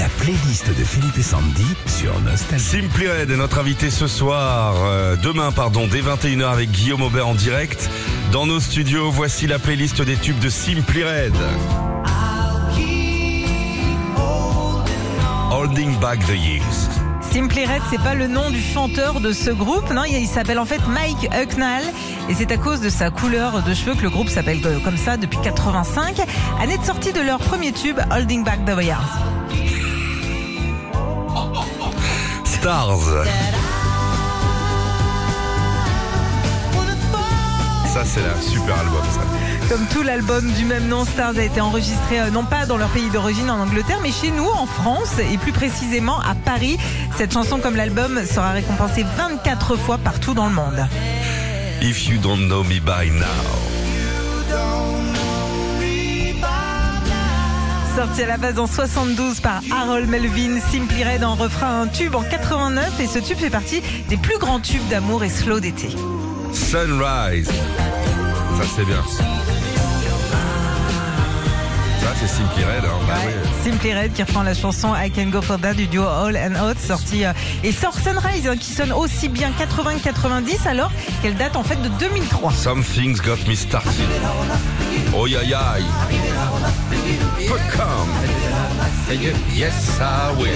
[0.00, 2.64] La playlist de Philippe et Sandy sur Nostalgie.
[2.64, 7.28] Simply Red est notre invité ce soir, euh, demain pardon, dès 21h avec Guillaume Aubert
[7.28, 7.90] en direct.
[8.32, 11.34] Dans nos studios, voici la playlist des tubes de Simply Red.
[15.50, 16.88] Holding Back the Years.
[17.20, 20.64] Simply Red, c'est pas le nom du chanteur de ce groupe, non, il s'appelle en
[20.64, 21.82] fait Mike Hucknall
[22.30, 25.18] et c'est à cause de sa couleur de cheveux que le groupe s'appelle comme ça
[25.18, 26.22] depuis 85,
[26.58, 29.39] année de sortie de leur premier tube Holding Back the Years.
[32.60, 33.24] Stars.
[37.86, 39.20] Ça c'est un super album ça.
[39.70, 42.90] Comme tout l'album du même nom, Stars a été enregistré euh, non pas dans leur
[42.90, 46.76] pays d'origine en Angleterre, mais chez nous en France et plus précisément à Paris.
[47.16, 50.86] Cette chanson comme l'album sera récompensée 24 fois partout dans le monde.
[51.80, 53.79] If you don't know me by now.
[58.00, 62.14] Sorti à la base en 72 par Harold Melvin, Simply Red en refrain un tube
[62.14, 65.90] en 89 et ce tube fait partie des plus grands tubes d'amour et slow d'été.
[66.50, 67.48] Sunrise.
[67.48, 69.02] Ça c'est bien.
[72.00, 72.86] Ça c'est Simply Red.
[72.86, 72.98] Hein.
[73.06, 73.70] Bah oui.
[73.70, 76.54] Simply Red qui reprend la chanson I Can Go For That du duo All and
[76.54, 80.90] Out sorti euh, et sort Sunrise hein, qui sonne aussi bien 80-90 alors
[81.20, 82.50] qu'elle date en fait de 2003.
[82.54, 83.92] Some things got me started.
[85.14, 85.76] Oh ya ya.
[87.70, 88.08] Come.
[89.54, 90.48] Yes I will.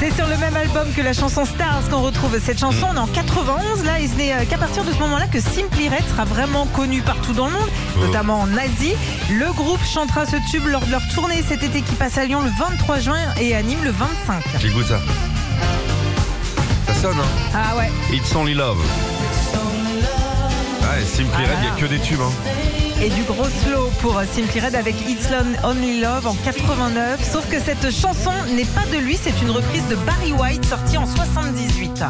[0.00, 2.86] C'est sur le même album que la chanson Stars qu'on retrouve cette chanson.
[2.90, 5.40] On est en 91 là et ce n'est euh, qu'à partir de ce moment-là que
[5.40, 7.68] Simply Red sera vraiment connu partout dans le monde,
[8.00, 8.94] notamment en Asie.
[9.30, 12.40] Le groupe chantera ce tube lors de leur tournée cet été qui passe à Lyon
[12.42, 14.42] le 23 juin et à Nîmes le 25.
[14.60, 15.00] J'écoute ça.
[16.86, 17.90] Ça sonne hein Ah ouais.
[18.12, 18.78] It's Only Love.
[21.04, 22.20] Simply Red, il n'y a que des tubes.
[22.20, 22.87] Hein.
[23.00, 25.28] Et du gros slow pour Simply Red avec It's
[25.62, 27.20] Only Love en 89.
[27.32, 30.98] Sauf que cette chanson n'est pas de lui, c'est une reprise de Barry White sortie
[30.98, 32.02] en 78.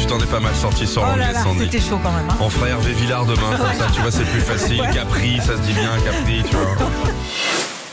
[0.00, 1.58] Tu t'en es pas mal sorti sur Oh l'anglais, Sandy.
[1.60, 2.28] c'était chaud quand même.
[2.28, 2.36] hein.
[2.40, 4.80] On fera Hervé Villard demain, comme ça, tu vois, c'est plus facile.
[4.80, 4.90] Ouais.
[4.92, 6.76] Capri, ça se dit bien, Capri, tu vois.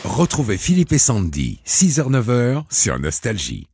[0.04, 3.68] Retrouvez Philippe et Sandy, 6h-9h sur Nostalgie.